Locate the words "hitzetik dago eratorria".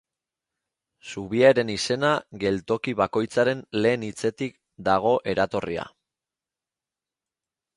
4.09-5.85